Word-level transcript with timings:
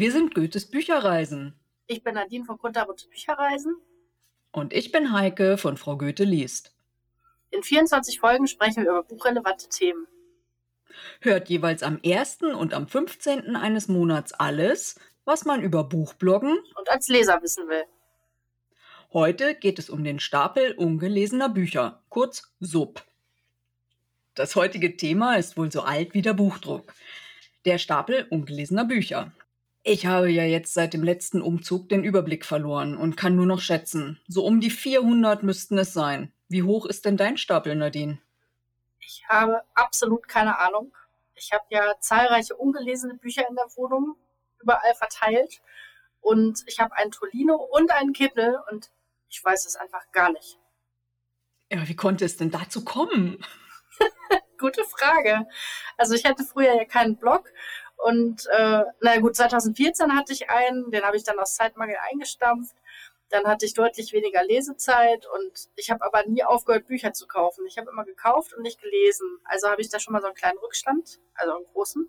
Wir 0.00 0.12
sind 0.12 0.34
Goethes 0.34 0.64
Bücherreisen. 0.64 1.52
Ich 1.86 2.02
bin 2.02 2.14
Nadine 2.14 2.46
von 2.46 2.56
Kunterbutte 2.56 3.06
Bücherreisen. 3.08 3.76
Und 4.50 4.72
ich 4.72 4.92
bin 4.92 5.12
Heike 5.12 5.58
von 5.58 5.76
Frau 5.76 5.98
Goethe 5.98 6.24
liest. 6.24 6.74
In 7.50 7.62
24 7.62 8.18
Folgen 8.18 8.46
sprechen 8.46 8.84
wir 8.84 8.92
über 8.92 9.02
buchrelevante 9.02 9.68
Themen. 9.68 10.06
Hört 11.20 11.50
jeweils 11.50 11.82
am 11.82 12.00
1. 12.02 12.38
und 12.44 12.72
am 12.72 12.88
15. 12.88 13.56
eines 13.56 13.88
Monats 13.88 14.32
alles, 14.32 14.98
was 15.26 15.44
man 15.44 15.60
über 15.60 15.84
Buchbloggen 15.84 16.56
Und 16.76 16.90
als 16.90 17.08
Leser 17.08 17.42
wissen 17.42 17.68
will. 17.68 17.84
Heute 19.12 19.54
geht 19.54 19.78
es 19.78 19.90
um 19.90 20.02
den 20.02 20.18
Stapel 20.18 20.72
ungelesener 20.72 21.50
Bücher, 21.50 22.02
kurz 22.08 22.50
SUB. 22.60 23.02
Das 24.34 24.56
heutige 24.56 24.96
Thema 24.96 25.34
ist 25.34 25.58
wohl 25.58 25.70
so 25.70 25.82
alt 25.82 26.14
wie 26.14 26.22
der 26.22 26.32
Buchdruck. 26.32 26.94
Der 27.66 27.76
Stapel 27.76 28.26
ungelesener 28.30 28.86
Bücher. 28.86 29.30
Ich 29.82 30.04
habe 30.04 30.30
ja 30.30 30.44
jetzt 30.44 30.74
seit 30.74 30.92
dem 30.92 31.02
letzten 31.02 31.40
Umzug 31.40 31.88
den 31.88 32.04
Überblick 32.04 32.44
verloren 32.44 32.96
und 32.96 33.16
kann 33.16 33.34
nur 33.34 33.46
noch 33.46 33.60
schätzen. 33.60 34.20
So 34.28 34.44
um 34.44 34.60
die 34.60 34.70
400 34.70 35.42
müssten 35.42 35.78
es 35.78 35.94
sein. 35.94 36.32
Wie 36.48 36.62
hoch 36.62 36.84
ist 36.84 37.06
denn 37.06 37.16
dein 37.16 37.38
Stapel, 37.38 37.74
Nadine? 37.74 38.18
Ich 38.98 39.24
habe 39.28 39.62
absolut 39.74 40.28
keine 40.28 40.58
Ahnung. 40.58 40.92
Ich 41.34 41.52
habe 41.52 41.64
ja 41.70 41.94
zahlreiche 42.00 42.54
ungelesene 42.56 43.14
Bücher 43.14 43.48
in 43.48 43.56
der 43.56 43.64
Wohnung, 43.76 44.16
überall 44.60 44.94
verteilt. 44.94 45.62
Und 46.20 46.62
ich 46.66 46.78
habe 46.78 46.94
einen 46.96 47.10
Tolino 47.10 47.56
und 47.56 47.90
einen 47.90 48.12
Kindle 48.12 48.62
und 48.70 48.90
ich 49.30 49.42
weiß 49.42 49.64
es 49.64 49.76
einfach 49.76 50.12
gar 50.12 50.30
nicht. 50.30 50.58
Ja, 51.72 51.88
wie 51.88 51.96
konnte 51.96 52.26
es 52.26 52.36
denn 52.36 52.50
dazu 52.50 52.84
kommen? 52.84 53.42
Gute 54.58 54.84
Frage. 54.84 55.46
Also 55.96 56.14
ich 56.14 56.26
hatte 56.26 56.44
früher 56.44 56.74
ja 56.74 56.84
keinen 56.84 57.16
Blog 57.16 57.50
und 58.04 58.46
äh, 58.46 58.84
na 59.00 59.18
gut, 59.18 59.36
2014 59.36 60.14
hatte 60.16 60.32
ich 60.32 60.48
einen, 60.48 60.90
den 60.90 61.02
habe 61.02 61.16
ich 61.16 61.24
dann 61.24 61.38
aus 61.38 61.54
Zeitmangel 61.54 61.96
eingestampft. 62.10 62.74
Dann 63.28 63.46
hatte 63.46 63.64
ich 63.64 63.74
deutlich 63.74 64.12
weniger 64.12 64.42
Lesezeit 64.42 65.26
und 65.26 65.68
ich 65.76 65.90
habe 65.90 66.04
aber 66.04 66.26
nie 66.26 66.42
aufgehört, 66.42 66.88
Bücher 66.88 67.12
zu 67.12 67.28
kaufen. 67.28 67.64
Ich 67.66 67.78
habe 67.78 67.90
immer 67.90 68.04
gekauft 68.04 68.54
und 68.54 68.62
nicht 68.62 68.80
gelesen. 68.80 69.38
Also 69.44 69.68
habe 69.68 69.80
ich 69.82 69.88
da 69.88 70.00
schon 70.00 70.12
mal 70.12 70.20
so 70.20 70.26
einen 70.26 70.34
kleinen 70.34 70.58
Rückstand, 70.58 71.20
also 71.34 71.54
einen 71.54 71.66
großen. 71.66 72.08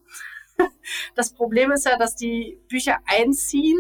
Das 1.15 1.33
Problem 1.33 1.71
ist 1.71 1.85
ja, 1.85 1.97
dass 1.97 2.15
die 2.15 2.59
Bücher 2.67 2.99
einziehen, 3.05 3.79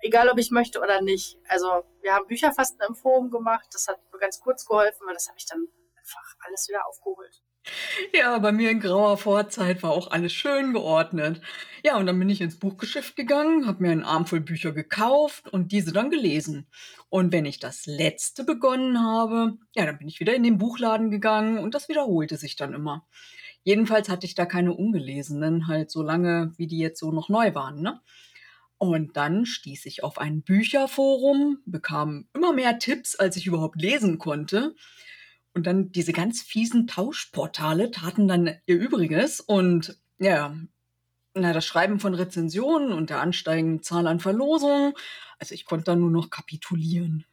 egal 0.00 0.28
ob 0.28 0.38
ich 0.38 0.50
möchte 0.50 0.80
oder 0.80 1.00
nicht. 1.00 1.38
Also 1.48 1.84
wir 2.00 2.14
haben 2.14 2.26
Bücherfasten 2.26 2.80
im 2.88 2.94
Forum 2.94 3.30
gemacht, 3.30 3.68
das 3.72 3.88
hat 3.88 4.00
nur 4.10 4.20
ganz 4.20 4.40
kurz 4.40 4.66
geholfen, 4.66 5.06
weil 5.06 5.14
das 5.14 5.28
habe 5.28 5.38
ich 5.38 5.46
dann 5.46 5.68
einfach 5.96 6.36
alles 6.40 6.68
wieder 6.68 6.86
aufgeholt. 6.86 7.42
Ja, 8.14 8.38
bei 8.38 8.52
mir 8.52 8.70
in 8.70 8.80
grauer 8.80 9.16
Vorzeit 9.18 9.82
war 9.82 9.90
auch 9.90 10.10
alles 10.10 10.32
schön 10.32 10.72
geordnet. 10.72 11.40
Ja, 11.84 11.96
und 11.96 12.06
dann 12.06 12.18
bin 12.18 12.30
ich 12.30 12.40
ins 12.40 12.58
Buchgeschäft 12.58 13.16
gegangen, 13.16 13.66
habe 13.66 13.82
mir 13.82 13.90
einen 13.90 14.04
Arm 14.04 14.26
voll 14.26 14.40
Bücher 14.40 14.72
gekauft 14.72 15.48
und 15.48 15.72
diese 15.72 15.92
dann 15.92 16.10
gelesen. 16.10 16.66
Und 17.08 17.32
wenn 17.32 17.44
ich 17.44 17.58
das 17.58 17.86
letzte 17.86 18.44
begonnen 18.44 19.00
habe, 19.00 19.58
ja, 19.74 19.84
dann 19.86 19.98
bin 19.98 20.08
ich 20.08 20.20
wieder 20.20 20.34
in 20.34 20.42
den 20.44 20.58
Buchladen 20.58 21.10
gegangen 21.10 21.58
und 21.58 21.74
das 21.74 21.88
wiederholte 21.88 22.36
sich 22.36 22.56
dann 22.56 22.74
immer. 22.74 23.06
Jedenfalls 23.64 24.08
hatte 24.08 24.26
ich 24.26 24.34
da 24.34 24.44
keine 24.46 24.72
ungelesenen, 24.74 25.68
halt 25.68 25.90
so 25.90 26.02
lange, 26.02 26.52
wie 26.56 26.66
die 26.66 26.78
jetzt 26.78 26.98
so 27.00 27.12
noch 27.12 27.28
neu 27.28 27.54
waren, 27.54 27.80
ne? 27.80 28.00
Und 28.78 29.16
dann 29.16 29.46
stieß 29.46 29.86
ich 29.86 30.02
auf 30.02 30.18
ein 30.18 30.42
Bücherforum, 30.42 31.58
bekam 31.66 32.26
immer 32.34 32.52
mehr 32.52 32.80
Tipps, 32.80 33.14
als 33.14 33.36
ich 33.36 33.46
überhaupt 33.46 33.80
lesen 33.80 34.18
konnte. 34.18 34.74
Und 35.54 35.66
dann 35.66 35.92
diese 35.92 36.12
ganz 36.12 36.42
fiesen 36.42 36.86
Tauschportale 36.86 37.90
taten 37.90 38.26
dann 38.26 38.58
ihr 38.66 38.76
Übriges 38.76 39.40
und 39.40 39.98
ja, 40.18 40.54
na, 41.34 41.52
das 41.52 41.64
Schreiben 41.64 41.98
von 42.00 42.14
Rezensionen 42.14 42.92
und 42.92 43.10
der 43.10 43.20
ansteigenden 43.20 43.82
Zahl 43.82 44.06
an 44.06 44.20
Verlosungen. 44.20 44.94
Also 45.38 45.54
ich 45.54 45.64
konnte 45.64 45.86
dann 45.86 46.00
nur 46.00 46.10
noch 46.10 46.30
kapitulieren. 46.30 47.24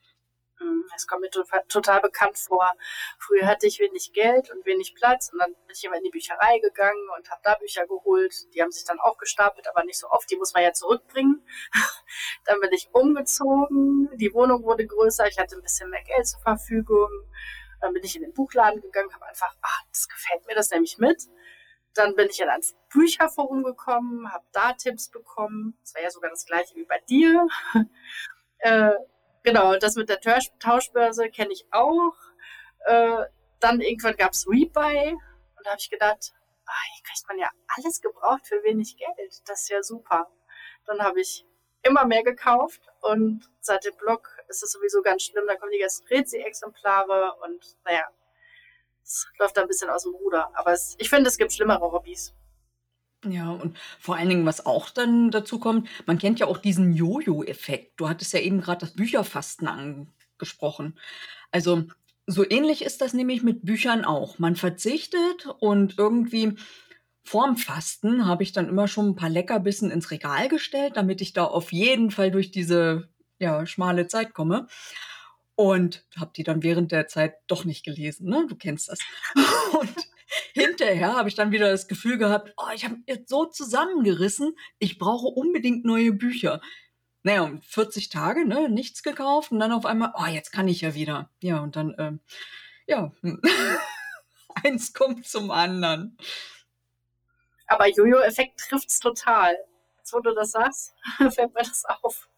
Hm, 0.58 0.86
Es 0.96 1.06
kommt 1.06 1.22
mir 1.22 1.30
total 1.68 2.02
bekannt 2.02 2.38
vor. 2.38 2.72
Früher 3.18 3.46
hatte 3.46 3.68
ich 3.68 3.80
wenig 3.80 4.12
Geld 4.14 4.52
und 4.52 4.66
wenig 4.66 4.96
Platz 4.96 5.30
und 5.32 5.40
dann 5.40 5.54
bin 5.54 5.76
ich 5.76 5.84
immer 5.84 5.98
in 5.98 6.04
die 6.04 6.10
Bücherei 6.10 6.60
gegangen 6.60 7.08
und 7.18 7.30
habe 7.30 7.42
da 7.44 7.56
Bücher 7.56 7.88
geholt. 7.88 8.54
Die 8.54 8.62
haben 8.62 8.72
sich 8.72 8.86
dann 8.86 9.00
auch 9.00 9.18
gestapelt, 9.18 9.68
aber 9.68 9.84
nicht 9.84 10.00
so 10.00 10.10
oft. 10.10 10.30
Die 10.32 10.38
muss 10.38 10.54
man 10.54 10.64
ja 10.64 10.74
zurückbringen. 10.74 11.46
dann 12.46 12.60
bin 12.62 12.72
ich 12.72 12.90
umgezogen. 12.94 14.10
Die 14.18 14.34
Wohnung 14.34 14.64
wurde 14.64 14.88
größer. 14.88 15.28
Ich 15.28 15.38
hatte 15.38 15.56
ein 15.56 15.62
bisschen 15.62 15.90
mehr 15.90 16.04
Geld 16.04 16.28
zur 16.28 16.40
Verfügung. 16.42 17.10
Dann 17.82 17.94
bin 17.94 18.04
ich 18.04 18.16
in 18.16 18.22
den 18.22 18.34
Buchladen 18.34 18.82
gegangen, 18.82 19.14
habe 19.14 19.26
einfach, 19.26 19.56
ach, 19.62 19.84
das 19.92 20.08
gefällt 20.08 20.46
mir, 20.48 20.56
das 20.56 20.72
nehme 20.72 20.84
ich 20.84 20.98
mit. 20.98 21.24
Dann 21.94 22.16
bin 22.16 22.30
ich 22.30 22.40
in 22.40 22.50
ein 22.50 22.62
Bücherforum 22.90 23.64
gekommen, 23.64 24.32
habe 24.32 24.46
da 24.52 24.74
Tipps 24.74 25.10
bekommen. 25.10 25.78
Das 25.82 25.96
war 25.96 26.02
ja 26.02 26.10
sogar 26.10 26.30
das 26.30 26.46
gleiche 26.46 26.76
wie 26.76 26.86
bei 26.86 27.00
dir. 27.10 27.48
äh, 28.60 28.92
genau, 29.44 29.78
das 29.78 29.96
mit 29.96 30.10
der 30.10 30.20
Tausch 30.20 30.52
Tauschbörse 30.60 31.30
kenne 31.30 31.52
ich 31.52 31.66
auch. 31.72 32.16
Äh, 32.86 33.26
dann 33.60 33.82
irgendwann 33.82 34.16
gab 34.16 34.32
es 34.32 34.48
Rebuy 34.48 35.14
und 35.14 35.66
da 35.66 35.72
habe 35.72 35.80
ich 35.80 35.90
gedacht, 35.90 36.34
ah, 36.66 36.84
hier 36.94 37.04
kriegt 37.04 37.28
man 37.28 37.40
ja 37.40 37.50
alles 37.76 38.02
gebraucht 38.02 38.48
für 38.48 38.64
wenig 38.64 38.98
Geld. 38.98 39.42
Das 39.46 39.64
ist 39.64 39.70
ja 39.70 39.84
super. 39.84 40.30
Dann 40.86 41.02
habe 41.02 41.20
ich 41.20 41.46
immer 41.84 42.06
mehr 42.06 42.24
gekauft 42.24 42.82
und 43.02 43.50
seit 43.60 43.86
dem 43.86 43.96
Blog 43.98 44.39
ist 44.50 44.64
es 44.64 44.72
sowieso 44.72 45.02
ganz 45.02 45.24
schlimm. 45.24 45.46
Da 45.48 45.56
kommen 45.56 45.72
die 45.72 45.80
ganzen 45.80 46.06
Rezi-Exemplare 46.08 47.36
und 47.44 47.78
naja, 47.86 48.06
es 49.04 49.28
läuft 49.40 49.58
da 49.58 49.62
ein 49.62 49.68
bisschen 49.68 49.90
aus 49.90 50.04
dem 50.04 50.14
Ruder. 50.14 50.52
Aber 50.56 50.74
es, 50.74 50.96
ich 51.00 51.10
finde, 51.10 51.30
es 51.30 51.38
gibt 51.38 51.54
schlimmere 51.54 51.92
Hobbys. 51.92 52.34
Ja, 53.26 53.52
und 53.52 53.78
vor 54.00 54.16
allen 54.16 54.30
Dingen, 54.30 54.46
was 54.46 54.66
auch 54.66 54.90
dann 54.90 55.30
dazu 55.30 55.60
kommt, 55.60 55.90
man 56.06 56.18
kennt 56.18 56.40
ja 56.40 56.48
auch 56.48 56.58
diesen 56.58 56.94
Jojo-Effekt. 56.94 58.00
Du 58.00 58.08
hattest 58.08 58.32
ja 58.32 58.40
eben 58.40 58.62
gerade 58.62 58.80
das 58.80 58.94
Bücherfasten 58.94 59.68
angesprochen. 59.68 60.98
Also 61.52 61.84
so 62.28 62.50
ähnlich 62.50 62.84
ist 62.84 63.02
das 63.02 63.14
nämlich 63.14 63.44
mit 63.44 63.66
Büchern 63.66 64.06
auch. 64.06 64.40
Man 64.40 64.56
verzichtet 64.56 65.48
und 65.60 65.98
irgendwie 65.98 66.56
vorm 67.24 67.58
Fasten 67.58 68.26
habe 68.26 68.44
ich 68.44 68.54
dann 68.54 68.70
immer 68.70 68.88
schon 68.88 69.10
ein 69.10 69.16
paar 69.16 69.30
Leckerbissen 69.30 69.92
ins 69.92 70.12
Regal 70.12 70.48
gestellt, 70.48 70.94
damit 70.96 71.22
ich 71.22 71.34
da 71.34 71.44
auf 71.44 71.74
jeden 71.74 72.12
Fall 72.12 72.32
durch 72.32 72.52
diese 72.52 73.10
ja, 73.40 73.66
schmale 73.66 74.08
Zeit 74.08 74.34
komme. 74.34 74.68
Und 75.56 76.06
habe 76.18 76.32
die 76.36 76.44
dann 76.44 76.64
während 76.64 76.92
der 76.92 77.08
Zeit 77.08 77.36
doch 77.48 77.66
nicht 77.66 77.84
gelesen, 77.84 78.30
ne? 78.30 78.46
Du 78.48 78.56
kennst 78.56 78.90
das. 78.90 79.00
Und 79.80 80.10
hinterher 80.54 81.16
habe 81.16 81.28
ich 81.28 81.36
dann 81.36 81.52
wieder 81.52 81.70
das 81.70 81.88
Gefühl 81.88 82.18
gehabt, 82.18 82.54
oh, 82.56 82.70
ich 82.74 82.86
habe 82.86 82.98
jetzt 83.08 83.30
so 83.30 83.46
zusammengerissen, 83.46 84.56
ich 84.78 84.98
brauche 84.98 85.28
unbedingt 85.28 85.84
neue 85.84 86.14
Bücher. 86.14 86.62
Naja, 87.24 87.42
um 87.42 87.62
40 87.62 88.10
Tage, 88.10 88.46
ne, 88.46 88.70
nichts 88.70 89.04
gekauft 89.04 89.52
und 89.52 89.60
dann 89.60 89.74
auf 89.74 89.86
einmal, 89.86 90.14
oh, 90.16 90.28
jetzt 90.28 90.52
kann 90.52 90.70
ich 90.70 90.82
ja 90.82 90.94
wieder. 90.94 91.30
Ja, 91.42 91.60
und 91.60 91.76
dann, 91.76 91.94
ähm, 91.98 92.20
ja, 92.88 93.12
eins 94.64 94.94
kommt 94.94 95.28
zum 95.28 95.52
anderen. 95.52 96.18
Aber 97.68 97.88
Jojo-Effekt 97.88 98.60
trifft's 98.62 99.00
total. 99.00 99.56
Jetzt, 99.98 100.14
wo 100.14 100.20
du 100.22 100.34
das 100.34 100.52
sagst, 100.52 100.94
fällt 101.18 101.54
mir 101.54 101.64
das 101.64 101.84
auf. 101.86 102.29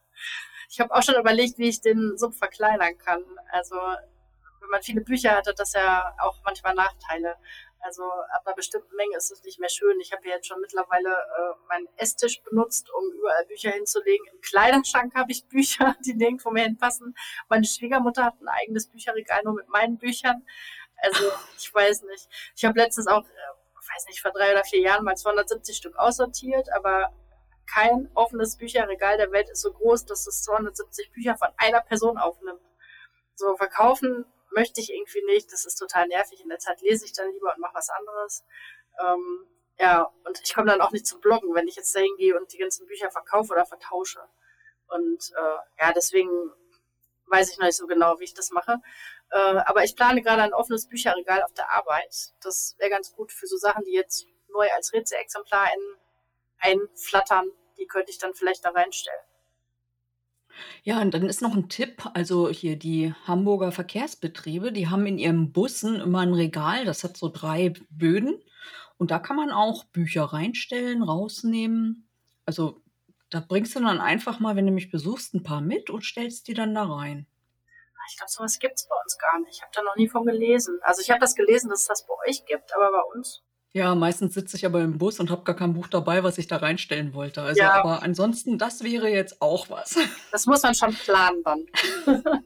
Ich 0.71 0.79
habe 0.79 0.95
auch 0.95 1.03
schon 1.03 1.15
überlegt, 1.15 1.57
wie 1.57 1.67
ich 1.67 1.81
den 1.81 2.17
Sub 2.17 2.33
verkleinern 2.33 2.97
kann. 2.97 3.25
Also, 3.51 3.75
wenn 3.75 4.69
man 4.69 4.81
viele 4.81 5.01
Bücher 5.01 5.31
hat, 5.31 5.45
hat 5.45 5.59
das 5.59 5.73
ja 5.73 6.15
auch 6.21 6.37
manchmal 6.45 6.73
Nachteile. 6.73 7.35
Also 7.81 8.03
ab 8.03 8.43
einer 8.45 8.55
bestimmten 8.55 8.95
Menge 8.95 9.17
ist 9.17 9.31
es 9.31 9.43
nicht 9.43 9.59
mehr 9.59 9.69
schön. 9.69 9.99
Ich 9.99 10.13
habe 10.13 10.25
ja 10.25 10.35
jetzt 10.35 10.47
schon 10.47 10.61
mittlerweile 10.61 11.09
äh, 11.09 11.67
meinen 11.67 11.87
Esstisch 11.97 12.41
benutzt, 12.43 12.89
um 12.93 13.11
überall 13.11 13.45
Bücher 13.47 13.71
hinzulegen. 13.71 14.25
Im 14.31 14.39
Kleiderschrank 14.39 15.13
habe 15.13 15.31
ich 15.31 15.45
Bücher, 15.49 15.95
die 16.05 16.13
nirgendwo 16.13 16.51
mehr 16.51 16.63
hinpassen. 16.63 17.15
Meine 17.49 17.65
Schwiegermutter 17.65 18.23
hat 18.23 18.39
ein 18.39 18.47
eigenes 18.47 18.87
Bücherregal 18.87 19.41
nur 19.43 19.55
mit 19.55 19.67
meinen 19.67 19.97
Büchern. 19.97 20.45
Also 20.97 21.25
ich 21.57 21.73
weiß 21.73 22.03
nicht. 22.03 22.29
Ich 22.55 22.63
habe 22.63 22.79
letztens 22.79 23.07
auch, 23.07 23.25
äh, 23.25 23.93
weiß 23.93 24.05
nicht, 24.07 24.21
vor 24.21 24.31
drei 24.31 24.51
oder 24.51 24.63
vier 24.63 24.79
Jahren 24.79 25.03
mal 25.03 25.17
270 25.17 25.75
Stück 25.75 25.97
aussortiert, 25.97 26.71
aber 26.73 27.11
kein 27.73 28.09
offenes 28.15 28.57
Bücherregal 28.57 29.17
der 29.17 29.31
Welt 29.31 29.49
ist 29.49 29.61
so 29.61 29.71
groß, 29.71 30.05
dass 30.05 30.27
es 30.27 30.43
270 30.43 31.11
Bücher 31.11 31.37
von 31.37 31.49
einer 31.57 31.81
Person 31.81 32.17
aufnimmt. 32.17 32.61
So 33.35 33.55
verkaufen 33.55 34.25
möchte 34.51 34.81
ich 34.81 34.93
irgendwie 34.93 35.23
nicht. 35.25 35.51
Das 35.51 35.65
ist 35.65 35.75
total 35.75 36.07
nervig. 36.07 36.41
In 36.41 36.49
der 36.49 36.59
Zeit 36.59 36.81
lese 36.81 37.05
ich 37.05 37.13
dann 37.13 37.31
lieber 37.31 37.53
und 37.53 37.59
mache 37.59 37.75
was 37.75 37.89
anderes. 37.89 38.43
Ähm, 38.99 39.47
ja, 39.79 40.11
und 40.25 40.39
ich 40.43 40.53
komme 40.53 40.69
dann 40.69 40.81
auch 40.81 40.91
nicht 40.91 41.07
zum 41.07 41.21
Bloggen, 41.21 41.55
wenn 41.55 41.67
ich 41.67 41.75
jetzt 41.75 41.95
dahin 41.95 42.15
gehe 42.17 42.37
und 42.37 42.51
die 42.53 42.57
ganzen 42.57 42.85
Bücher 42.87 43.09
verkaufe 43.09 43.53
oder 43.53 43.65
vertausche. 43.65 44.19
Und 44.87 45.31
äh, 45.35 45.81
ja, 45.83 45.93
deswegen 45.93 46.29
weiß 47.27 47.51
ich 47.51 47.57
noch 47.57 47.65
nicht 47.65 47.77
so 47.77 47.87
genau, 47.87 48.19
wie 48.19 48.25
ich 48.25 48.33
das 48.33 48.51
mache. 48.51 48.81
Äh, 49.31 49.37
aber 49.37 49.83
ich 49.83 49.95
plane 49.95 50.21
gerade 50.21 50.43
ein 50.43 50.53
offenes 50.53 50.87
Bücherregal 50.87 51.41
auf 51.43 51.53
der 51.53 51.71
Arbeit. 51.71 52.33
Das 52.43 52.75
wäre 52.77 52.89
ganz 52.89 53.13
gut 53.13 53.31
für 53.31 53.47
so 53.47 53.57
Sachen, 53.57 53.85
die 53.85 53.93
jetzt 53.93 54.27
neu 54.49 54.69
als 54.75 54.93
Rätselexemplar 54.93 55.63
ein, 55.63 55.79
einflattern. 56.59 57.49
Die 57.81 57.87
könnte 57.87 58.11
ich 58.11 58.19
dann 58.19 58.33
vielleicht 58.33 58.63
da 58.63 58.69
reinstellen. 58.69 59.19
Ja, 60.83 61.01
und 61.01 61.13
dann 61.13 61.25
ist 61.25 61.41
noch 61.41 61.55
ein 61.55 61.69
Tipp, 61.69 62.03
also 62.13 62.49
hier 62.49 62.77
die 62.77 63.13
Hamburger 63.25 63.71
Verkehrsbetriebe, 63.71 64.71
die 64.71 64.87
haben 64.89 65.05
in 65.05 65.17
ihren 65.17 65.51
Bussen 65.51 65.99
immer 65.99 66.19
ein 66.19 66.33
Regal, 66.33 66.85
das 66.85 67.03
hat 67.03 67.17
so 67.17 67.29
drei 67.29 67.73
Böden 67.89 68.41
und 68.97 69.11
da 69.11 69.19
kann 69.19 69.35
man 69.37 69.51
auch 69.51 69.85
Bücher 69.85 70.23
reinstellen, 70.25 71.03
rausnehmen. 71.03 72.07
Also 72.45 72.81
Da 73.31 73.39
bringst 73.39 73.75
du 73.75 73.79
dann 73.79 73.99
einfach 74.01 74.39
mal, 74.39 74.55
wenn 74.55 74.65
du 74.67 74.73
mich 74.73 74.91
besuchst, 74.91 75.33
ein 75.33 75.43
paar 75.43 75.61
mit 75.61 75.89
und 75.89 76.03
stellst 76.03 76.47
die 76.47 76.53
dann 76.53 76.75
da 76.75 76.83
rein. 76.83 77.25
Ich 78.09 78.17
glaube, 78.17 78.29
sowas 78.29 78.59
gibt 78.59 78.77
es 78.77 78.87
bei 78.87 78.95
uns 79.01 79.17
gar 79.17 79.39
nicht. 79.39 79.55
Ich 79.55 79.61
habe 79.61 79.71
da 79.73 79.81
noch 79.83 79.95
nie 79.95 80.09
von 80.09 80.25
gelesen. 80.25 80.79
Also 80.81 81.01
ich 81.01 81.09
habe 81.09 81.21
das 81.21 81.35
gelesen, 81.35 81.69
dass 81.69 81.81
es 81.81 81.87
das 81.87 82.05
bei 82.05 82.13
euch 82.27 82.45
gibt, 82.45 82.75
aber 82.75 82.91
bei 82.91 83.01
uns. 83.15 83.41
Ja, 83.73 83.95
meistens 83.95 84.33
sitze 84.33 84.57
ich 84.57 84.65
aber 84.65 84.81
im 84.81 84.97
Bus 84.97 85.19
und 85.21 85.29
habe 85.29 85.43
gar 85.43 85.55
kein 85.55 85.73
Buch 85.73 85.87
dabei, 85.87 86.23
was 86.23 86.37
ich 86.37 86.47
da 86.47 86.57
reinstellen 86.57 87.13
wollte. 87.13 87.41
Also, 87.41 87.61
ja. 87.61 87.73
aber 87.73 88.03
ansonsten, 88.03 88.57
das 88.57 88.83
wäre 88.83 89.09
jetzt 89.09 89.41
auch 89.41 89.69
was. 89.69 89.97
Das 90.31 90.45
muss 90.45 90.63
man 90.63 90.75
schon 90.75 90.93
planen 90.93 91.41
dann. 91.43 91.65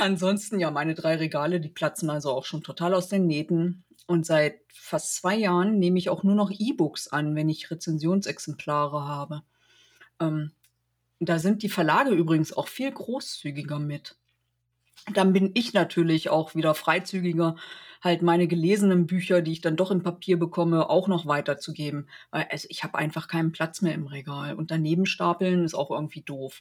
ansonsten, 0.00 0.58
ja, 0.58 0.70
meine 0.70 0.94
drei 0.94 1.16
Regale, 1.16 1.60
die 1.60 1.68
platzen 1.68 2.10
also 2.10 2.32
auch 2.32 2.44
schon 2.44 2.62
total 2.62 2.94
aus 2.94 3.08
den 3.08 3.26
Nähten. 3.26 3.84
Und 4.06 4.26
seit 4.26 4.60
fast 4.72 5.16
zwei 5.16 5.36
Jahren 5.36 5.78
nehme 5.78 5.98
ich 5.98 6.10
auch 6.10 6.22
nur 6.22 6.34
noch 6.34 6.50
E-Books 6.50 7.08
an, 7.08 7.36
wenn 7.36 7.48
ich 7.48 7.70
Rezensionsexemplare 7.70 9.06
habe. 9.06 9.42
Ähm, 10.20 10.52
da 11.20 11.38
sind 11.38 11.62
die 11.62 11.68
Verlage 11.68 12.10
übrigens 12.10 12.52
auch 12.52 12.68
viel 12.68 12.90
großzügiger 12.90 13.78
mit. 13.78 14.16
Dann 15.14 15.32
bin 15.32 15.50
ich 15.54 15.72
natürlich 15.72 16.30
auch 16.30 16.54
wieder 16.54 16.74
freizügiger, 16.74 17.56
halt 18.00 18.22
meine 18.22 18.46
gelesenen 18.46 19.06
Bücher, 19.06 19.42
die 19.42 19.52
ich 19.52 19.60
dann 19.60 19.76
doch 19.76 19.90
in 19.90 20.02
Papier 20.02 20.38
bekomme, 20.38 20.88
auch 20.88 21.08
noch 21.08 21.26
weiterzugeben. 21.26 22.08
Weil 22.30 22.46
also 22.50 22.66
ich 22.70 22.84
habe 22.84 22.98
einfach 22.98 23.28
keinen 23.28 23.52
Platz 23.52 23.82
mehr 23.82 23.94
im 23.94 24.06
Regal. 24.06 24.54
Und 24.54 24.70
daneben 24.70 25.06
stapeln 25.06 25.64
ist 25.64 25.74
auch 25.74 25.90
irgendwie 25.90 26.22
doof. 26.22 26.60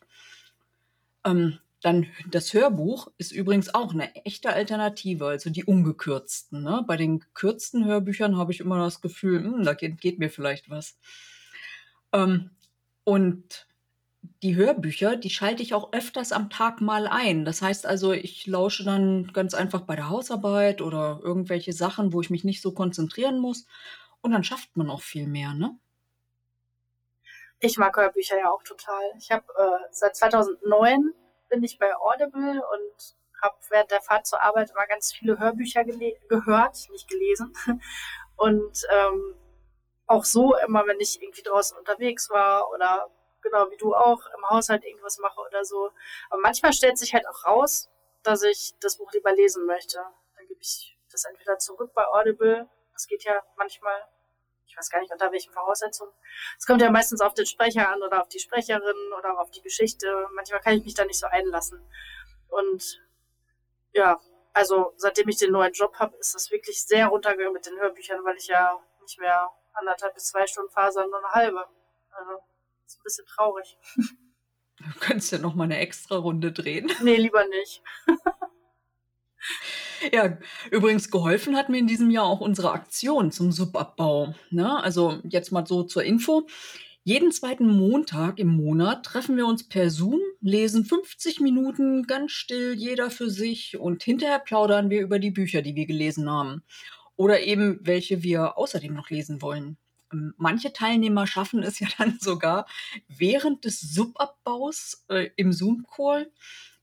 Ähm, 1.25 1.59
dann 1.81 2.07
das 2.29 2.53
Hörbuch 2.53 3.09
ist 3.17 3.31
übrigens 3.31 3.73
auch 3.73 3.93
eine 3.93 4.13
echte 4.25 4.51
Alternative, 4.51 5.27
also 5.27 5.49
die 5.51 5.63
ungekürzten. 5.63 6.63
Ne? 6.63 6.83
Bei 6.87 6.97
den 6.97 7.19
gekürzten 7.19 7.85
Hörbüchern 7.85 8.37
habe 8.37 8.51
ich 8.51 8.59
immer 8.59 8.79
das 8.79 9.01
Gefühl, 9.01 9.43
hm, 9.43 9.63
da 9.63 9.73
geht, 9.73 10.01
geht, 10.01 10.17
mir 10.17 10.29
vielleicht 10.29 10.69
was. 10.69 10.97
Ähm, 12.13 12.49
und 13.03 13.66
die 14.21 14.55
Hörbücher, 14.55 15.15
die 15.15 15.29
schalte 15.29 15.63
ich 15.63 15.73
auch 15.73 15.93
öfters 15.93 16.31
am 16.31 16.49
Tag 16.49 16.81
mal 16.81 17.07
ein. 17.07 17.45
Das 17.45 17.61
heißt 17.61 17.85
also, 17.85 18.13
ich 18.13 18.45
lausche 18.45 18.83
dann 18.83 19.31
ganz 19.33 19.53
einfach 19.53 19.81
bei 19.81 19.95
der 19.95 20.09
Hausarbeit 20.09 20.81
oder 20.81 21.19
irgendwelche 21.23 21.73
Sachen, 21.73 22.13
wo 22.13 22.21
ich 22.21 22.29
mich 22.29 22.43
nicht 22.43 22.61
so 22.61 22.73
konzentrieren 22.73 23.39
muss. 23.39 23.65
Und 24.21 24.31
dann 24.31 24.43
schafft 24.43 24.75
man 24.75 24.89
auch 24.89 25.01
viel 25.01 25.27
mehr, 25.27 25.53
ne? 25.53 25.77
Ich 27.59 27.77
mag 27.77 27.97
Hörbücher 27.97 28.37
ja 28.37 28.51
auch 28.51 28.61
total. 28.61 29.01
Ich 29.17 29.31
habe 29.31 29.45
äh, 29.57 29.87
seit 29.91 30.15
2009 30.15 31.13
bin 31.49 31.63
ich 31.63 31.79
bei 31.79 31.95
Audible 31.95 32.61
und 32.71 33.15
habe 33.41 33.55
während 33.69 33.91
der 33.91 34.01
Fahrt 34.01 34.27
zur 34.27 34.41
Arbeit 34.41 34.71
immer 34.71 34.85
ganz 34.87 35.13
viele 35.13 35.39
Hörbücher 35.39 35.83
gehört, 35.83 36.87
nicht 36.91 37.07
gelesen. 37.07 37.53
Und 38.35 38.83
ähm, 38.91 39.35
auch 40.05 40.23
so 40.23 40.55
immer, 40.57 40.85
wenn 40.85 40.99
ich 40.99 41.21
irgendwie 41.21 41.43
draußen 41.43 41.77
unterwegs 41.77 42.29
war 42.29 42.69
oder 42.69 43.09
genau 43.49 43.69
wie 43.71 43.77
du 43.77 43.95
auch, 43.95 44.21
im 44.37 44.49
Haushalt 44.49 44.83
irgendwas 44.83 45.17
mache 45.19 45.39
oder 45.41 45.63
so. 45.65 45.91
Aber 46.29 46.41
manchmal 46.41 46.73
stellt 46.73 46.97
sich 46.97 47.13
halt 47.13 47.27
auch 47.27 47.45
raus, 47.45 47.89
dass 48.23 48.43
ich 48.43 48.73
das 48.79 48.97
Buch 48.97 49.11
lieber 49.13 49.31
lesen 49.33 49.65
möchte. 49.65 49.97
Dann 50.35 50.47
gebe 50.47 50.59
ich 50.61 50.97
das 51.11 51.25
entweder 51.25 51.57
zurück 51.57 51.93
bei 51.93 52.05
Audible. 52.07 52.69
Das 52.93 53.07
geht 53.07 53.23
ja 53.23 53.41
manchmal, 53.55 54.07
ich 54.65 54.77
weiß 54.77 54.89
gar 54.89 54.99
nicht 54.99 55.11
unter 55.11 55.31
welchen 55.31 55.53
Voraussetzungen. 55.53 56.13
Es 56.57 56.65
kommt 56.65 56.81
ja 56.81 56.91
meistens 56.91 57.21
auf 57.21 57.33
den 57.33 57.45
Sprecher 57.45 57.89
an 57.89 58.01
oder 58.01 58.21
auf 58.21 58.29
die 58.29 58.39
Sprecherin 58.39 59.13
oder 59.17 59.39
auf 59.39 59.51
die 59.51 59.61
Geschichte. 59.61 60.27
Manchmal 60.33 60.61
kann 60.61 60.77
ich 60.77 60.83
mich 60.83 60.93
da 60.93 61.05
nicht 61.05 61.19
so 61.19 61.27
einlassen. 61.27 61.81
Und 62.49 63.01
ja, 63.93 64.19
also 64.53 64.93
seitdem 64.97 65.29
ich 65.29 65.37
den 65.37 65.51
neuen 65.51 65.73
Job 65.73 65.95
habe, 65.99 66.15
ist 66.17 66.35
das 66.35 66.51
wirklich 66.51 66.85
sehr 66.85 67.07
runtergegangen 67.07 67.53
mit 67.53 67.65
den 67.65 67.79
Hörbüchern, 67.79 68.23
weil 68.25 68.37
ich 68.37 68.47
ja 68.47 68.79
nicht 69.01 69.19
mehr 69.19 69.49
anderthalb 69.73 70.13
bis 70.15 70.25
zwei 70.25 70.47
Stunden 70.47 70.71
fahre, 70.71 70.91
sondern 70.91 71.23
eine 71.23 71.33
halbe. 71.33 71.67
Also 72.11 72.43
ist 72.87 72.99
ein 72.99 73.03
bisschen 73.03 73.25
traurig. 73.25 73.77
Du 74.79 74.99
könntest 74.99 75.31
ja 75.31 75.39
noch 75.39 75.55
mal 75.55 75.63
eine 75.63 75.79
extra 75.79 76.17
Runde 76.17 76.51
drehen. 76.51 76.91
Nee, 77.01 77.17
lieber 77.17 77.43
nicht. 77.47 77.81
Ja, 80.11 80.37
übrigens 80.71 81.09
geholfen 81.09 81.55
hat 81.55 81.69
mir 81.69 81.77
in 81.77 81.87
diesem 81.87 82.11
Jahr 82.11 82.25
auch 82.25 82.41
unsere 82.41 82.71
Aktion 82.71 83.31
zum 83.31 83.51
Subabbau. 83.51 84.35
Ne? 84.51 84.83
Also 84.83 85.19
jetzt 85.23 85.51
mal 85.51 85.65
so 85.65 85.83
zur 85.83 86.03
Info. 86.03 86.47
Jeden 87.03 87.31
zweiten 87.31 87.67
Montag 87.67 88.37
im 88.37 88.49
Monat 88.49 89.05
treffen 89.05 89.37
wir 89.37 89.47
uns 89.47 89.67
per 89.67 89.89
Zoom, 89.89 90.19
lesen 90.41 90.83
50 90.83 91.39
Minuten 91.39 92.03
ganz 92.03 92.33
still, 92.33 92.73
jeder 92.73 93.09
für 93.09 93.29
sich 93.29 93.77
und 93.77 94.03
hinterher 94.03 94.39
plaudern 94.39 94.89
wir 94.89 95.01
über 95.01 95.17
die 95.17 95.31
Bücher, 95.31 95.61
die 95.61 95.75
wir 95.75 95.85
gelesen 95.85 96.29
haben. 96.29 96.63
Oder 97.15 97.41
eben 97.41 97.79
welche 97.81 98.23
wir 98.23 98.57
außerdem 98.57 98.93
noch 98.93 99.09
lesen 99.09 99.41
wollen. 99.41 99.77
Ähm, 100.11 100.33
manche 100.37 100.73
Teilnehmer 100.73 101.27
schaffen 101.27 101.63
es 101.63 101.79
ja 101.81 101.87
dann 101.97 102.17
sogar, 102.19 102.67
während 103.07 103.65
des 103.65 103.79
Subabbaus 103.79 105.05
äh, 105.09 105.29
im 105.35 105.53
Zoom-Call 105.53 106.31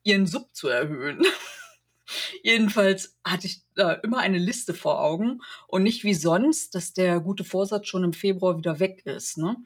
ihren 0.03 0.26
Sub 0.26 0.55
zu 0.55 0.69
erhöhen. 0.69 1.23
Jedenfalls 2.43 3.17
hatte 3.25 3.47
ich 3.47 3.62
da 3.75 3.93
immer 3.93 4.19
eine 4.19 4.38
Liste 4.38 4.75
vor 4.75 5.00
Augen 5.00 5.41
und 5.67 5.82
nicht 5.82 6.05
wie 6.05 6.15
sonst, 6.15 6.75
dass 6.75 6.93
der 6.93 7.21
gute 7.21 7.44
Vorsatz 7.44 7.87
schon 7.87 8.05
im 8.05 8.12
Februar 8.12 8.59
wieder 8.59 8.79
weg 8.79 9.06
ist. 9.06 9.38
Ne? 9.38 9.56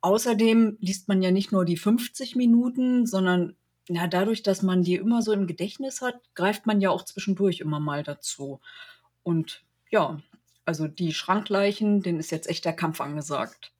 Außerdem 0.00 0.78
liest 0.80 1.08
man 1.08 1.20
ja 1.20 1.32
nicht 1.32 1.50
nur 1.50 1.64
die 1.64 1.76
50 1.76 2.36
Minuten, 2.36 3.06
sondern 3.06 3.56
ja, 3.88 4.06
dadurch, 4.06 4.44
dass 4.44 4.62
man 4.62 4.82
die 4.84 4.94
immer 4.94 5.20
so 5.20 5.32
im 5.32 5.48
Gedächtnis 5.48 6.00
hat, 6.00 6.14
greift 6.34 6.64
man 6.64 6.80
ja 6.80 6.90
auch 6.90 7.04
zwischendurch 7.04 7.58
immer 7.58 7.80
mal 7.80 8.04
dazu. 8.04 8.60
Und 9.24 9.64
ja, 9.90 10.20
also 10.70 10.86
die 10.86 11.12
Schrankleichen, 11.12 12.00
denen 12.00 12.20
ist 12.20 12.30
jetzt 12.30 12.48
echt 12.48 12.64
der 12.64 12.76
Kampf 12.76 13.00
angesagt. 13.00 13.72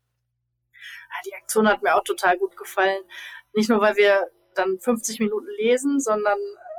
Die 1.25 1.35
Aktion 1.37 1.69
hat 1.69 1.85
mir 1.85 1.95
auch 1.95 2.03
total 2.03 2.37
gut 2.37 2.57
gefallen. 2.57 3.05
Nicht 3.53 3.71
nur, 3.71 3.81
weil 3.81 3.95
wir 3.95 4.29
dann 4.57 4.81
50 4.81 5.21
Minuten 5.21 5.47
lesen, 5.57 6.01
sondern 6.01 6.37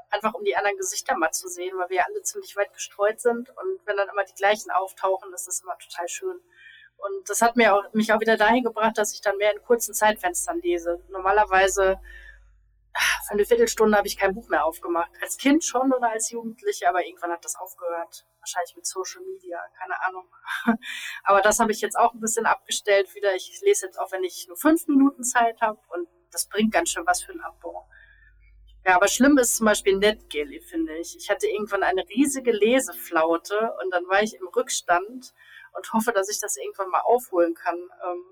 einfach 0.10 0.34
um 0.34 0.44
die 0.44 0.58
anderen 0.58 0.76
Gesichter 0.76 1.16
mal 1.16 1.32
zu 1.32 1.48
sehen, 1.48 1.78
weil 1.78 1.88
wir 1.88 1.98
ja 1.98 2.04
alle 2.10 2.22
ziemlich 2.24 2.58
weit 2.58 2.74
gestreut 2.74 3.22
sind. 3.22 3.52
Und 3.52 3.80
wenn 3.86 3.96
dann 3.96 4.10
immer 4.10 4.26
die 4.26 4.34
gleichen 4.34 4.70
auftauchen, 4.70 5.34
ist 5.34 5.48
das 5.48 5.62
immer 5.62 5.78
total 5.78 6.10
schön. 6.10 6.42
Und 6.98 7.30
das 7.30 7.42
hat 7.42 7.56
mir 7.56 7.74
auch, 7.74 7.94
mich 7.94 8.12
auch 8.12 8.20
wieder 8.20 8.36
dahin 8.36 8.66
gebracht, 8.66 8.98
dass 8.98 9.14
ich 9.14 9.22
dann 9.22 9.38
mehr 9.38 9.54
in 9.54 9.64
kurzen 9.64 9.94
Zeitfenstern 9.94 10.60
lese. 10.60 11.02
Normalerweise 11.08 12.02
für 13.26 13.32
eine 13.32 13.46
Viertelstunde 13.46 13.98
habe 13.98 14.08
ich 14.08 14.18
kein 14.18 14.34
Buch 14.34 14.50
mehr 14.50 14.66
aufgemacht. 14.66 15.12
Als 15.22 15.38
Kind 15.38 15.64
schon 15.64 15.94
oder 15.94 16.12
als 16.12 16.32
Jugendliche, 16.32 16.90
aber 16.90 17.06
irgendwann 17.06 17.32
hat 17.32 17.46
das 17.46 17.56
aufgehört. 17.56 18.26
Wahrscheinlich 18.42 18.76
mit 18.76 18.86
Social 18.86 19.22
Media, 19.22 19.60
keine 19.78 20.02
Ahnung. 20.04 20.28
Aber 21.24 21.42
das 21.42 21.60
habe 21.60 21.72
ich 21.72 21.80
jetzt 21.80 21.98
auch 21.98 22.14
ein 22.14 22.20
bisschen 22.20 22.46
abgestellt 22.46 23.14
wieder. 23.16 23.36
Ich 23.36 23.62
lese 23.62 23.86
jetzt 23.86 24.00
auch, 24.00 24.12
wenn 24.12 24.24
ich 24.24 24.48
nur 24.48 24.58
fünf 24.58 24.88
Minuten 24.88 25.24
Zeit 25.24 25.62
habe 25.62 25.80
und 25.90 26.08
das 26.32 26.48
bringt 26.48 26.74
ganz 26.74 26.90
schön 26.90 27.06
was 27.06 27.22
für 27.22 27.32
einen 27.32 27.42
Abbau. 27.42 27.88
Ja, 28.86 28.96
aber 28.96 29.08
schlimm 29.08 29.38
ist 29.38 29.58
zum 29.58 29.68
Beispiel 29.68 29.96
NetGeli, 29.98 30.60
finde 30.60 30.98
ich. 30.98 31.16
Ich 31.16 31.30
hatte 31.30 31.48
irgendwann 31.48 31.84
eine 31.84 32.04
riesige 32.10 32.52
Leseflaute 32.52 33.74
und 33.84 33.92
dann 33.92 34.08
war 34.08 34.24
ich 34.24 34.34
im 34.34 34.48
Rückstand 34.48 35.34
und 35.74 35.94
hoffe, 35.94 36.12
dass 36.12 36.30
ich 36.30 36.40
das 36.40 36.58
irgendwann 36.58 36.90
mal 36.90 37.02
aufholen 37.02 37.54
kann. 37.54 37.76
Ähm, 37.78 38.24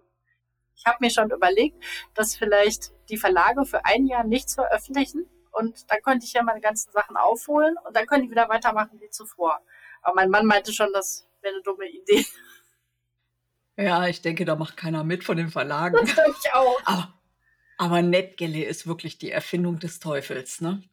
ich 0.75 0.85
habe 0.85 0.97
mir 1.01 1.11
schon 1.11 1.29
überlegt, 1.29 1.83
dass 2.15 2.35
vielleicht 2.35 2.91
die 3.09 3.17
Verlage 3.17 3.65
für 3.65 3.85
ein 3.85 4.07
Jahr 4.07 4.23
nichts 4.23 4.55
veröffentlichen 4.55 5.29
und 5.51 5.91
dann 5.91 6.01
könnte 6.01 6.25
ich 6.25 6.33
ja 6.33 6.41
meine 6.41 6.61
ganzen 6.61 6.91
Sachen 6.91 7.15
aufholen 7.15 7.75
und 7.85 7.95
dann 7.95 8.07
können 8.07 8.23
die 8.23 8.31
wieder 8.31 8.49
weitermachen 8.49 8.99
wie 9.01 9.09
zuvor. 9.09 9.61
Aber 10.01 10.15
mein 10.15 10.29
Mann 10.29 10.45
meinte 10.45 10.73
schon, 10.73 10.89
das 10.93 11.27
wäre 11.41 11.53
eine 11.55 11.63
dumme 11.63 11.87
Idee. 11.87 12.25
Ja, 13.77 14.09
ich 14.09 14.21
denke, 14.21 14.43
da 14.43 14.57
macht 14.57 14.75
keiner 14.75 15.05
mit 15.05 15.23
von 15.23 15.37
den 15.37 15.47
Verlagen. 15.47 15.95
Das 16.01 16.13
glaube 16.13 16.35
ich 16.37 16.53
auch. 16.53 16.81
Aber, 16.83 17.13
aber 17.77 18.01
NetGalley 18.01 18.63
ist 18.63 18.87
wirklich 18.87 19.19
die 19.19 19.31
Erfindung 19.31 19.79
des 19.79 20.01
Teufels, 20.01 20.59
ne? 20.59 20.83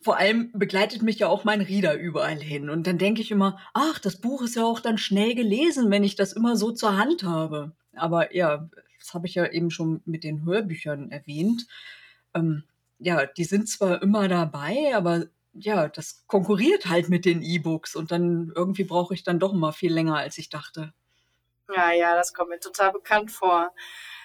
Vor 0.00 0.18
allem 0.18 0.52
begleitet 0.52 1.02
mich 1.02 1.18
ja 1.18 1.26
auch 1.26 1.42
mein 1.42 1.60
Reader 1.60 1.94
überall 1.94 2.40
hin. 2.40 2.70
Und 2.70 2.86
dann 2.86 2.96
denke 2.96 3.22
ich 3.22 3.32
immer, 3.32 3.58
ach, 3.74 3.98
das 3.98 4.20
Buch 4.20 4.42
ist 4.42 4.54
ja 4.54 4.64
auch 4.64 4.78
dann 4.78 4.98
schnell 4.98 5.34
gelesen, 5.34 5.90
wenn 5.90 6.04
ich 6.04 6.14
das 6.14 6.32
immer 6.32 6.54
so 6.56 6.70
zur 6.70 6.96
Hand 6.96 7.24
habe. 7.24 7.72
Aber 7.96 8.32
ja, 8.32 8.68
das 9.00 9.14
habe 9.14 9.26
ich 9.26 9.34
ja 9.34 9.44
eben 9.46 9.72
schon 9.72 10.00
mit 10.04 10.22
den 10.22 10.44
Hörbüchern 10.44 11.10
erwähnt. 11.10 11.66
Ähm, 12.34 12.62
ja, 13.00 13.26
die 13.26 13.44
sind 13.44 13.68
zwar 13.68 14.00
immer 14.00 14.28
dabei, 14.28 14.94
aber 14.94 15.26
ja, 15.54 15.88
das 15.88 16.26
konkurriert 16.26 16.86
halt 16.86 17.08
mit 17.08 17.24
den 17.24 17.42
E-Books 17.42 17.94
und 17.94 18.10
dann 18.10 18.52
irgendwie 18.54 18.84
brauche 18.84 19.14
ich 19.14 19.22
dann 19.22 19.38
doch 19.38 19.52
immer 19.52 19.72
viel 19.72 19.92
länger, 19.92 20.16
als 20.16 20.38
ich 20.38 20.48
dachte. 20.48 20.92
Ja, 21.74 21.92
ja, 21.92 22.16
das 22.16 22.34
kommt 22.34 22.50
mir 22.50 22.60
total 22.60 22.92
bekannt 22.92 23.30
vor. 23.30 23.72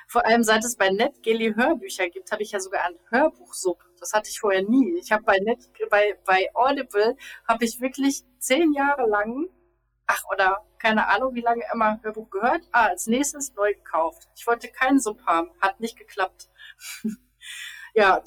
Vor 0.07 0.25
allem 0.25 0.43
seit 0.43 0.63
es 0.63 0.77
bei 0.77 0.89
NetGeli 0.89 1.53
Hörbücher 1.55 2.09
gibt, 2.09 2.31
habe 2.31 2.41
ich 2.41 2.51
ja 2.51 2.59
sogar 2.59 2.83
ein 2.85 2.95
Hörbuchsub. 3.09 3.83
Das 3.99 4.13
hatte 4.13 4.29
ich 4.29 4.39
vorher 4.39 4.63
nie. 4.63 4.97
Ich 4.99 5.11
habe 5.11 5.23
bei 5.23 5.37
Net, 5.39 5.69
bei, 5.89 6.17
bei 6.25 6.49
Audible 6.53 7.17
habe 7.47 7.65
ich 7.65 7.81
wirklich 7.81 8.23
zehn 8.39 8.71
Jahre 8.73 9.05
lang, 9.07 9.49
ach 10.05 10.23
oder 10.31 10.65
keine 10.79 11.07
Ahnung, 11.07 11.35
wie 11.35 11.41
lange 11.41 11.63
immer 11.73 12.01
Hörbuch 12.03 12.29
gehört. 12.29 12.61
Ah, 12.71 12.87
als 12.87 13.07
nächstes 13.07 13.53
neu 13.55 13.73
gekauft. 13.73 14.29
Ich 14.35 14.47
wollte 14.47 14.69
keinen 14.69 14.99
Sub 14.99 15.25
haben, 15.25 15.49
hat 15.59 15.81
nicht 15.81 15.97
geklappt. 15.97 16.49
ja, 17.93 18.21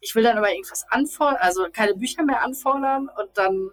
ich 0.00 0.14
will 0.14 0.22
dann 0.22 0.38
aber 0.38 0.50
irgendwas 0.50 0.84
anfordern, 0.88 1.38
also 1.40 1.66
keine 1.72 1.94
Bücher 1.94 2.22
mehr 2.22 2.42
anfordern 2.42 3.08
und 3.08 3.36
dann 3.36 3.70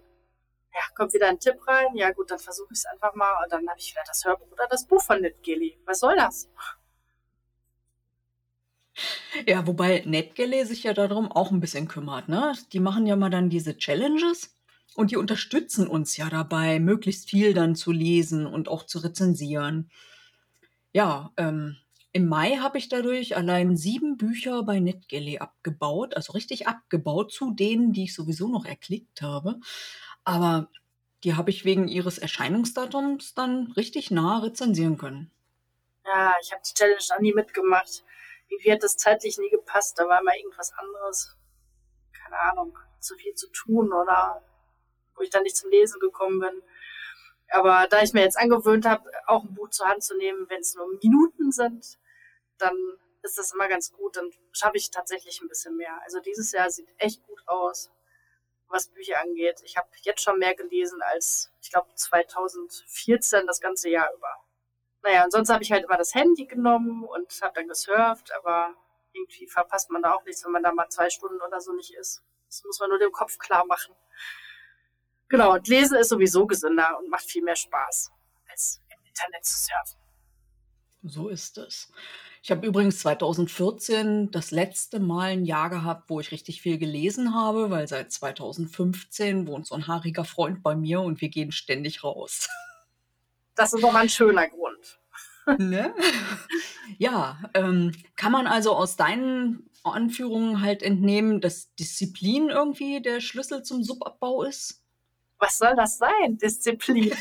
ja, 0.74 0.82
kommt 0.96 1.14
wieder 1.14 1.28
ein 1.28 1.40
Tipp 1.40 1.68
rein. 1.68 1.96
Ja 1.96 2.12
gut, 2.12 2.32
dann 2.32 2.40
versuche 2.40 2.70
ich 2.72 2.80
es 2.80 2.86
einfach 2.86 3.14
mal 3.16 3.44
und 3.44 3.52
dann 3.52 3.68
habe 3.70 3.80
ich 3.80 3.92
wieder 3.92 4.04
das 4.08 4.26
Hörbuch 4.26 4.52
oder 4.52 4.68
das 4.70 4.88
Buch 4.88 5.02
von 5.02 5.22
NetGeli. 5.22 5.80
Was 5.86 6.00
soll 6.00 6.16
das? 6.16 6.50
Ja, 9.48 9.66
wobei 9.66 10.04
NetGalley 10.06 10.66
sich 10.66 10.84
ja 10.84 10.94
darum 10.94 11.32
auch 11.32 11.52
ein 11.52 11.60
bisschen 11.60 11.88
kümmert, 11.88 12.30
ne? 12.30 12.54
Die 12.72 12.80
machen 12.80 13.08
ja 13.08 13.16
mal 13.16 13.30
dann 13.30 13.50
diese 13.50 13.78
Challenges 13.78 14.56
und 14.96 15.12
die 15.12 15.18
unterstützen 15.18 15.88
uns 15.88 16.18
ja 16.18 16.30
dabei, 16.30 16.80
möglichst 16.80 17.30
viel 17.30 17.54
dann 17.54 17.76
zu 17.76 17.92
lesen 17.92 18.46
und 18.46 18.68
auch 18.70 18.86
zu 18.86 19.00
rezensieren. 19.00 19.90
Ja, 20.92 21.32
ähm, 21.38 21.78
im 22.14 22.28
Mai 22.28 22.58
habe 22.58 22.78
ich 22.78 22.90
dadurch 22.90 23.36
allein 23.36 23.76
sieben 23.76 24.18
Bücher 24.18 24.62
bei 24.64 24.80
NetGalley 24.80 25.40
abgebaut, 25.40 26.16
also 26.16 26.34
richtig 26.34 26.68
abgebaut 26.68 27.32
zu 27.32 27.52
denen, 27.52 27.92
die 27.92 28.04
ich 28.04 28.14
sowieso 28.14 28.48
noch 28.48 28.66
erklickt 28.66 29.24
habe. 29.24 29.60
Aber 30.24 30.70
die 31.24 31.36
habe 31.36 31.50
ich 31.50 31.66
wegen 31.66 31.88
ihres 31.88 32.20
Erscheinungsdatums 32.20 33.34
dann 33.34 33.72
richtig 33.76 34.12
nah 34.12 34.40
rezensieren 34.40 35.00
können. 35.00 35.32
Ja, 36.06 36.36
ich 36.40 36.52
habe 36.52 36.62
die 36.68 36.74
Challenge 36.76 37.00
noch 37.10 37.20
nie 37.20 37.34
mitgemacht. 37.34 38.04
Irgendwie 38.48 38.72
hat 38.72 38.84
das 38.84 38.96
zeitlich 38.96 39.40
nie 39.40 39.50
gepasst. 39.50 39.98
Da 39.98 40.08
war 40.08 40.22
immer 40.22 40.36
irgendwas 40.38 40.72
anderes. 40.74 41.36
Keine 42.12 42.38
Ahnung, 42.38 42.78
zu 43.00 43.16
viel 43.16 43.34
zu 43.34 43.50
tun 43.52 43.92
oder 43.92 44.44
wo 45.16 45.24
ich 45.24 45.32
dann 45.32 45.44
nicht 45.44 45.58
zum 45.58 45.72
Lesen 45.72 46.00
gekommen 46.00 46.40
bin. 46.40 46.62
Aber 47.50 47.88
da 47.90 48.04
ich 48.04 48.14
mir 48.14 48.22
jetzt 48.22 48.38
angewöhnt 48.38 48.86
habe, 48.86 49.10
auch 49.26 49.44
ein 49.44 49.54
Buch 49.56 49.70
zur 49.70 49.88
Hand 49.88 50.04
zu 50.04 50.16
nehmen, 50.16 50.46
wenn 50.50 50.60
es 50.60 50.76
nur 50.76 50.88
Minuten 51.02 51.52
sind, 51.52 51.98
dann 52.64 52.76
ist 53.22 53.38
das 53.38 53.54
immer 53.54 53.68
ganz 53.68 53.92
gut. 53.92 54.16
Dann 54.16 54.32
schaffe 54.52 54.78
ich 54.78 54.90
tatsächlich 54.92 55.42
ein 55.42 55.48
bisschen 55.48 55.76
mehr. 55.78 56.02
Also 56.04 56.20
dieses 56.20 56.52
Jahr 56.52 56.70
sieht 56.70 56.90
echt 56.98 57.24
gut 57.24 57.42
aus, 57.48 57.92
was 58.68 58.88
Bücher 58.88 59.20
angeht. 59.22 59.62
Ich 59.64 59.78
habe 59.78 59.88
jetzt 60.02 60.24
schon 60.24 60.40
mehr 60.40 60.56
gelesen 60.56 61.02
als, 61.02 61.52
ich 61.62 61.70
glaube, 61.72 61.94
2014 61.94 63.46
das 63.46 63.62
ganze 63.62 63.90
Jahr 63.90 64.14
über. 64.14 64.36
Naja, 65.04 65.26
und 65.26 65.32
sonst 65.32 65.50
habe 65.50 65.64
ich 65.64 65.72
halt 65.72 65.84
immer 65.84 65.98
das 65.98 66.16
Handy 66.16 66.46
genommen 66.46 67.04
und 67.04 67.42
habe 67.42 67.54
dann 67.56 67.68
gesurft, 67.68 68.32
aber 68.34 68.74
irgendwie 69.12 69.48
verpasst 69.48 69.90
man 69.90 70.02
da 70.02 70.14
auch 70.14 70.24
nichts, 70.24 70.44
wenn 70.46 70.52
man 70.52 70.64
da 70.64 70.74
mal 70.74 70.90
zwei 70.90 71.10
Stunden 71.10 71.42
oder 71.42 71.60
so 71.60 71.74
nicht 71.74 71.94
ist. 71.94 72.24
Das 72.48 72.64
muss 72.64 72.80
man 72.80 72.90
nur 72.90 73.00
dem 73.00 73.12
Kopf 73.12 73.38
klar 73.38 73.66
machen. 73.66 73.96
Genau, 75.28 75.54
und 75.54 75.68
Lesen 75.68 75.98
ist 75.98 76.10
sowieso 76.10 76.46
gesünder 76.46 76.98
und 77.00 77.10
macht 77.10 77.26
viel 77.26 77.44
mehr 77.44 77.56
Spaß, 77.56 78.12
als 78.50 78.80
im 78.90 79.06
Internet 79.08 79.46
zu 79.46 79.60
surfen. 79.60 80.00
So 81.04 81.28
ist 81.30 81.58
es. 81.58 81.92
Ich 82.46 82.52
habe 82.52 82.68
übrigens 82.68 83.00
2014 83.00 84.30
das 84.30 84.52
letzte 84.52 85.00
Mal 85.00 85.30
ein 85.30 85.46
Jahr 85.46 85.70
gehabt, 85.70 86.10
wo 86.10 86.20
ich 86.20 86.34
richtig 86.34 86.62
viel 86.62 86.78
gelesen 86.78 87.34
habe, 87.34 87.70
weil 87.70 87.88
seit 87.88 88.12
2015 88.12 89.48
wohnt 89.48 89.66
so 89.66 89.76
ein 89.76 89.88
haariger 89.88 90.26
Freund 90.26 90.62
bei 90.62 90.76
mir 90.76 91.00
und 91.00 91.22
wir 91.22 91.30
gehen 91.30 91.54
ständig 91.54 92.04
raus. 92.04 92.50
Das 93.56 93.72
ist 93.72 93.82
doch 93.82 93.94
ein 93.94 94.10
schöner 94.10 94.50
Grund. 94.50 95.00
Ne? 95.60 95.94
Ja, 96.98 97.38
ähm, 97.54 97.92
kann 98.16 98.32
man 98.32 98.48
also 98.48 98.76
aus 98.76 98.98
deinen 98.98 99.70
Anführungen 99.84 100.62
halt 100.62 100.82
entnehmen, 100.84 101.40
dass 101.40 101.74
Disziplin 101.76 102.50
irgendwie 102.50 103.02
der 103.02 103.22
Schlüssel 103.22 103.64
zum 103.64 103.84
Subabbau 103.84 104.44
ist? 104.44 104.84
Was 105.38 105.60
soll 105.60 105.76
das 105.76 105.98
sein, 105.98 106.38
Disziplin? 106.38 107.14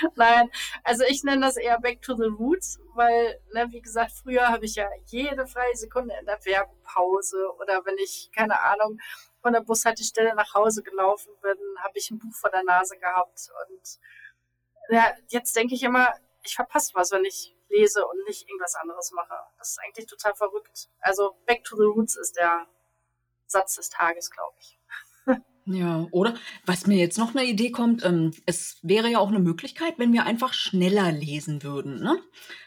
Nein, 0.14 0.50
also 0.84 1.04
ich 1.04 1.22
nenne 1.24 1.46
das 1.46 1.56
eher 1.56 1.80
Back 1.80 2.02
to 2.02 2.14
the 2.16 2.24
Roots, 2.24 2.78
weil, 2.94 3.40
ne, 3.52 3.66
wie 3.70 3.80
gesagt, 3.80 4.12
früher 4.12 4.48
habe 4.48 4.64
ich 4.64 4.74
ja 4.74 4.88
jede 5.06 5.46
freie 5.46 5.76
Sekunde 5.76 6.14
in 6.18 6.26
der 6.26 6.44
Werbepause 6.44 7.52
oder 7.58 7.84
wenn 7.84 7.96
ich, 7.98 8.30
keine 8.34 8.60
Ahnung, 8.60 8.98
von 9.40 9.52
der 9.52 9.60
Bushaltestelle 9.60 10.34
nach 10.34 10.54
Hause 10.54 10.82
gelaufen 10.82 11.32
bin, 11.40 11.56
habe 11.78 11.98
ich 11.98 12.10
ein 12.10 12.18
Buch 12.18 12.34
vor 12.34 12.50
der 12.50 12.64
Nase 12.64 12.98
gehabt. 12.98 13.48
Und 13.68 13.98
ja, 14.88 15.14
jetzt 15.28 15.54
denke 15.56 15.74
ich 15.74 15.82
immer, 15.82 16.12
ich 16.42 16.54
verpasse 16.54 16.94
was, 16.94 17.12
wenn 17.12 17.24
ich 17.24 17.54
lese 17.68 18.06
und 18.06 18.24
nicht 18.24 18.48
irgendwas 18.48 18.74
anderes 18.74 19.12
mache. 19.12 19.34
Das 19.58 19.70
ist 19.70 19.78
eigentlich 19.80 20.06
total 20.06 20.34
verrückt. 20.34 20.88
Also 21.00 21.36
Back 21.46 21.64
to 21.64 21.76
the 21.76 21.84
Roots 21.84 22.16
ist 22.16 22.36
der 22.36 22.66
Satz 23.46 23.76
des 23.76 23.90
Tages, 23.90 24.30
glaube 24.30 24.56
ich. 24.58 24.75
Ja, 25.66 26.06
oder 26.12 26.34
was 26.64 26.86
mir 26.86 26.96
jetzt 26.96 27.18
noch 27.18 27.34
eine 27.34 27.44
Idee 27.44 27.72
kommt, 27.72 28.04
ähm, 28.04 28.32
es 28.46 28.78
wäre 28.82 29.08
ja 29.08 29.18
auch 29.18 29.28
eine 29.28 29.40
Möglichkeit, 29.40 29.98
wenn 29.98 30.12
wir 30.12 30.24
einfach 30.24 30.52
schneller 30.52 31.10
lesen 31.10 31.64
würden, 31.64 32.00
ne? 32.00 32.22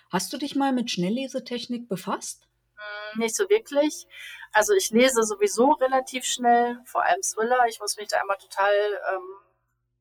Hast 0.09 0.33
du 0.33 0.37
dich 0.37 0.55
mal 0.55 0.73
mit 0.73 0.91
Schnelllesetechnik 0.91 1.87
befasst? 1.87 2.47
Hm, 2.75 3.21
nicht 3.21 3.35
so 3.35 3.49
wirklich. 3.49 4.05
Also 4.51 4.73
ich 4.73 4.89
lese 4.89 5.23
sowieso 5.23 5.71
relativ 5.73 6.25
schnell, 6.25 6.79
vor 6.83 7.03
allem 7.03 7.21
Thriller. 7.21 7.65
Ich 7.69 7.79
muss 7.79 7.95
mich 7.95 8.09
da 8.09 8.19
immer 8.21 8.37
total 8.37 8.73
ähm, 9.13 9.21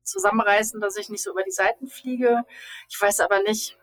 zusammenreißen, 0.03 0.81
dass 0.81 0.97
ich 0.97 1.09
nicht 1.09 1.23
so 1.23 1.31
über 1.31 1.43
die 1.43 1.51
Seiten 1.51 1.87
fliege. 1.87 2.43
Ich 2.89 2.99
weiß 2.99 3.21
aber 3.21 3.41
nicht, 3.43 3.77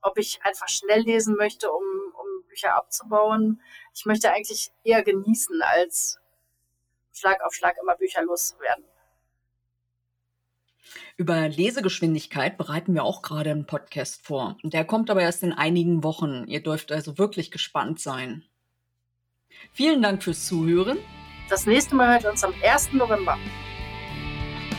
ob 0.00 0.16
ich 0.18 0.40
einfach 0.44 0.68
schnell 0.68 1.00
lesen 1.00 1.36
möchte, 1.36 1.70
um, 1.70 1.82
um 1.82 2.48
Bücher 2.48 2.74
abzubauen. 2.74 3.60
Ich 3.92 4.06
möchte 4.06 4.32
eigentlich 4.32 4.70
eher 4.84 5.02
genießen, 5.02 5.60
als 5.62 6.20
Schlag 7.16 7.40
auf 7.44 7.54
Schlag 7.54 7.76
immer 7.80 7.96
Bücher 7.96 8.22
loszuwerden. 8.22 8.84
Über 11.16 11.48
Lesegeschwindigkeit 11.48 12.58
bereiten 12.58 12.94
wir 12.94 13.04
auch 13.04 13.22
gerade 13.22 13.50
einen 13.50 13.66
Podcast 13.66 14.22
vor. 14.22 14.56
Der 14.62 14.84
kommt 14.84 15.10
aber 15.10 15.22
erst 15.22 15.42
in 15.42 15.52
einigen 15.52 16.04
Wochen. 16.04 16.44
Ihr 16.46 16.62
dürft 16.62 16.92
also 16.92 17.18
wirklich 17.18 17.50
gespannt 17.50 18.00
sein. 18.00 18.44
Vielen 19.72 20.02
Dank 20.02 20.22
fürs 20.22 20.46
Zuhören. 20.46 20.98
Das 21.48 21.66
nächste 21.66 21.94
Mal 21.94 22.14
hört 22.14 22.32
uns 22.32 22.44
am 22.44 22.54
1. 22.62 22.92
November. 22.92 23.38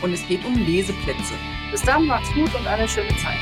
Und 0.00 0.12
es 0.12 0.26
geht 0.28 0.44
um 0.44 0.54
Leseplätze. 0.54 1.34
Bis 1.70 1.82
dann, 1.82 2.06
macht's 2.06 2.32
gut 2.32 2.54
und 2.54 2.66
eine 2.66 2.88
schöne 2.88 3.14
Zeit. 3.16 3.40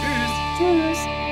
Tschüss. 0.00 0.96
Tschüss. 0.96 1.23